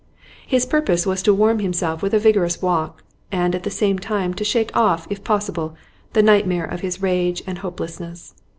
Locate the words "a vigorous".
2.15-2.59